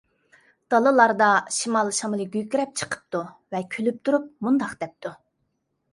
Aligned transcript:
دالىلاردا 0.73 1.27
شىمال 1.57 1.93
شامىلى 1.99 2.27
گۈركىرەپ 2.37 2.73
چىقىپتۇ 2.81 3.23
ۋە 3.57 3.63
كۈلۈپ 3.77 4.01
تۇرۇپ 4.09 4.29
مۇنداق 4.47 4.77
دەپتۇ. 4.83 5.13